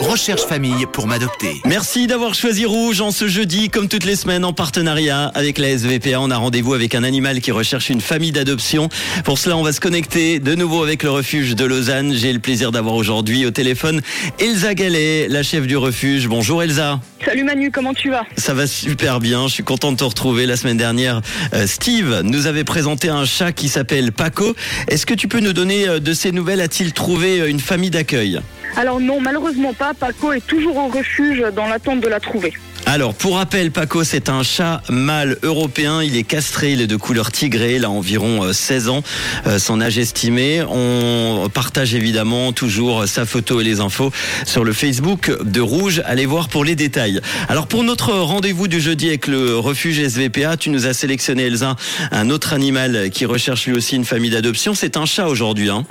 [0.00, 1.60] Recherche famille pour m'adopter.
[1.64, 5.78] Merci d'avoir choisi Rouge en ce jeudi, comme toutes les semaines, en partenariat avec la
[5.78, 6.18] SVPA.
[6.18, 8.88] On a rendez-vous avec un animal qui recherche une famille d'adoption.
[9.24, 12.14] Pour cela, on va se connecter de nouveau avec le refuge de Lausanne.
[12.14, 14.00] J'ai le plaisir d'avoir aujourd'hui au téléphone
[14.40, 16.26] Elsa Gallet, la chef du refuge.
[16.26, 16.98] Bonjour Elsa.
[17.24, 18.24] Salut Manu, comment tu vas?
[18.36, 20.46] Ça va super bien, je suis content de te retrouver.
[20.46, 24.56] La semaine dernière, euh, Steve nous avait présenté un chat qui s'appelle Paco.
[24.88, 26.60] Est-ce que tu peux nous donner euh, de ses nouvelles?
[26.60, 28.40] A-t-il trouvé euh, une famille d'accueil?
[28.76, 29.94] Alors non, malheureusement pas.
[29.94, 32.52] Paco est toujours au refuge dans l'attente de la trouver.
[32.86, 36.02] Alors, pour rappel, Paco, c'est un chat mâle européen.
[36.02, 37.76] Il est castré, il est de couleur tigrée.
[37.76, 39.02] Il a environ euh, 16 ans,
[39.46, 40.62] euh, son âge estimé.
[40.62, 44.12] On partage évidemment toujours sa photo et les infos
[44.44, 46.02] sur le Facebook de Rouge.
[46.04, 47.20] Allez voir pour les détails.
[47.48, 51.76] Alors, pour notre rendez-vous du jeudi avec le refuge SVPA, tu nous as sélectionné, Elsa,
[52.12, 54.74] un autre animal qui recherche lui aussi une famille d'adoption.
[54.74, 55.70] C'est un chat aujourd'hui.
[55.70, 55.84] Hein.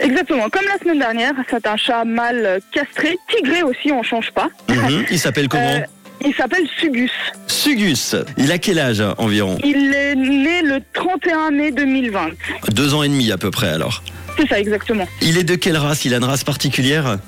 [0.00, 4.32] Exactement, comme la semaine dernière, c'est un chat mâle euh, castré, tigré aussi, on change
[4.32, 4.48] pas.
[4.68, 5.04] Mhm.
[5.10, 5.80] Il s'appelle comment Euh,
[6.24, 7.10] il s'appelle Sugus.
[7.46, 8.16] Sugus.
[8.36, 9.58] Il a quel âge environ?
[9.64, 12.30] Il est né le 31 mai 2020.
[12.72, 14.02] Deux ans et demi à peu près alors.
[14.38, 15.06] C'est ça exactement.
[15.20, 16.04] Il est de quelle race?
[16.04, 17.18] Il a une race particulière?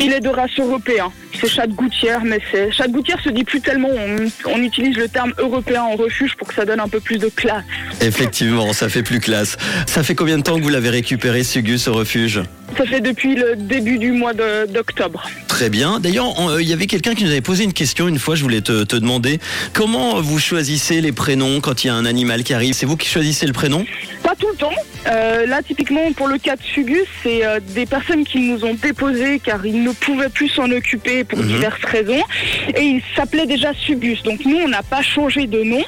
[0.00, 1.12] Il est de race européen.
[1.40, 3.88] C'est chat de gouttière, mais c'est chat de gouttière se dit plus tellement.
[3.90, 7.18] On, on utilise le terme européen en refuge pour que ça donne un peu plus
[7.18, 7.64] de classe.
[8.00, 9.56] Effectivement, ça fait plus classe.
[9.86, 12.42] Ça fait combien de temps que vous l'avez récupéré, Sugus, au refuge?
[12.76, 15.28] Ça fait depuis le début du mois d'octobre.
[15.48, 16.00] Très bien.
[16.00, 18.42] D'ailleurs, euh, il y avait quelqu'un qui nous avait posé une question une fois, je
[18.42, 19.40] voulais te, te demander.
[19.74, 22.74] Comment vous choisissez les prénoms quand il y a un animal qui arrive?
[22.74, 23.84] C'est vous qui choisissez le prénom?
[24.22, 24.72] Pas tout le temps.
[25.08, 28.74] Euh, là, typiquement, pour le cas de Sugus, c'est euh, des personnes qui nous ont
[28.74, 31.46] déposé car ils ne pouvaient plus s'en occuper pour Mhm.
[31.48, 32.22] diverses raisons.
[32.76, 34.22] Et il s'appelait déjà Sugus.
[34.22, 35.82] Donc nous, on n'a pas changé de nom.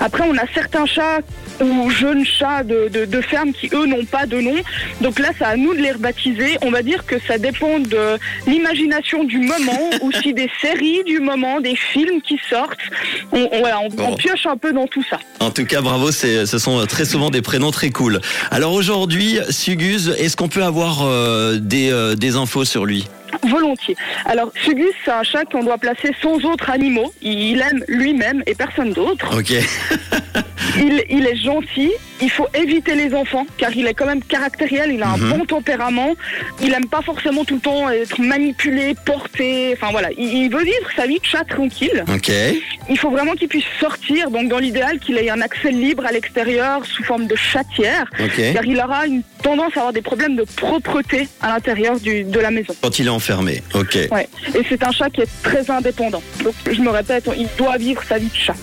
[0.00, 1.20] Après, on a certains chats
[1.60, 4.56] ou jeunes chats de, de, de ferme qui, eux, n'ont pas de nom.
[5.00, 6.56] Donc là, c'est à nous de les rebaptiser.
[6.62, 11.60] On va dire que ça dépend de l'imagination du moment, aussi des séries du moment,
[11.60, 12.78] des films qui sortent.
[13.32, 14.16] On, on- voilà, on, on Bon.
[14.16, 15.18] pioche un peu dans tout ça.
[15.40, 18.20] En tout cas, bravo, c'est- ce sont très souvent des prénoms très cool.
[18.50, 23.06] Alors aujourd'hui, Sugus, est-ce qu'on peut avoir euh, des, euh, des infos sur lui?
[23.48, 23.96] Volontiers.
[24.24, 27.12] Alors, Sugus, c'est un chat qu'on doit placer sans autres animaux.
[27.22, 29.36] Il aime lui-même et personne d'autre.
[29.36, 29.52] Ok.
[30.78, 31.92] Il, il est gentil.
[32.22, 34.90] Il faut éviter les enfants, car il est quand même caractériel.
[34.92, 35.30] Il a un Mhm.
[35.30, 36.14] bon tempérament.
[36.62, 39.74] Il aime pas forcément tout le temps être manipulé, porté.
[39.76, 42.04] Enfin voilà, il, il veut vivre sa vie de chat tranquille.
[42.12, 42.30] Ok.
[42.88, 44.30] Il faut vraiment qu'il puisse sortir.
[44.30, 48.40] Donc, dans l'idéal, qu'il ait un accès libre à l'extérieur sous forme de chatière, Ok.
[48.54, 52.40] car il aura une tendance à avoir des problèmes de propreté à l'intérieur du- de
[52.40, 52.74] la maison.
[52.80, 53.62] Quand il est enfermé.
[53.74, 53.98] Ok.
[54.10, 54.26] Ouais.
[54.54, 56.22] Et c'est un chat qui est très indépendant.
[56.42, 58.54] Donc, je me répète, il doit vivre sa vie de chat.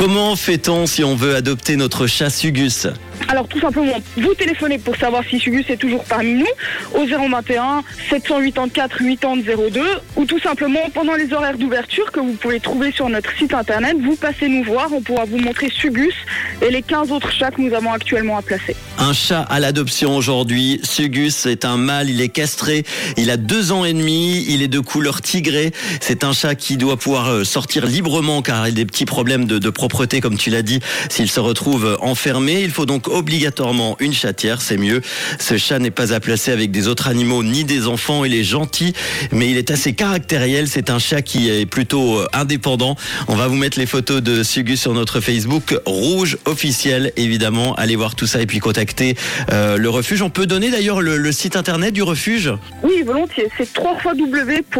[0.00, 2.86] Comment fait-on si on veut adopter notre chat Sugus
[3.28, 6.46] Alors, tout simplement, vous téléphonez pour savoir si Sugus est toujours parmi nous
[6.94, 9.82] au 021 784 8002
[10.16, 13.96] ou tout simplement pendant les horaires d'ouverture que vous pouvez trouver sur notre site internet,
[14.00, 16.14] vous passez nous voir, on pourra vous montrer Sugus
[16.62, 18.74] et les 15 autres chats que nous avons actuellement à placer.
[18.98, 20.80] Un chat à l'adoption aujourd'hui.
[20.82, 22.84] Sugus est un mâle, il est castré,
[23.16, 25.72] il a deux ans et demi, il est de couleur tigrée.
[26.00, 29.44] C'est un chat qui doit pouvoir euh, sortir librement car il a des petits problèmes
[29.44, 30.80] de, de propreté comme tu l'as dit.
[31.08, 35.00] S'il se retrouve enfermé, il faut donc obligatoirement une chatière, c'est mieux.
[35.38, 38.24] Ce chat n'est pas à placer avec des autres animaux ni des enfants.
[38.24, 38.92] Il est gentil,
[39.32, 40.68] mais il est assez caractériel.
[40.68, 42.96] C'est un chat qui est plutôt euh, indépendant.
[43.28, 47.74] On va vous mettre les photos de Sugus sur notre Facebook rouge officiel, évidemment.
[47.74, 49.16] Allez voir tout ça et puis contacter
[49.52, 50.22] euh, le refuge.
[50.22, 52.52] On peut donner d'ailleurs le, site internet du refuge?
[52.82, 54.78] Oui, volontiers, c'est www.svpa.ch.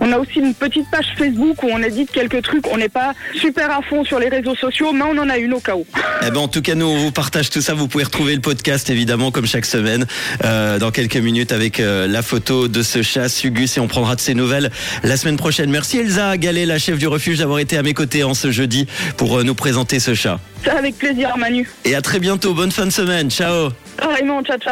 [0.00, 2.66] On a aussi une petite page Facebook où on édite quelques trucs.
[2.66, 5.54] On n'est pas super à fond sur les réseaux sociaux, mais on en a une
[5.54, 5.86] au cas où.
[6.24, 7.74] Eh ben, en tout cas, nous, on vous partage tout ça.
[7.74, 10.06] Vous pouvez retrouver le podcast, évidemment, comme chaque semaine,
[10.44, 14.14] euh, dans quelques minutes avec euh, la photo de ce chat Sugus et on prendra
[14.14, 14.70] de ses nouvelles
[15.02, 15.70] la semaine prochaine.
[15.70, 18.86] Merci Elsa Gallet, la chef du refuge, d'avoir été à mes côtés en ce jeudi
[19.16, 20.38] pour euh, nous présenter ce chat.
[20.66, 21.68] Avec plaisir, Manu.
[21.84, 22.54] Et à très bientôt.
[22.54, 23.30] Bonne fin de semaine.
[23.30, 23.70] Ciao.
[23.98, 24.58] Ciao, ciao.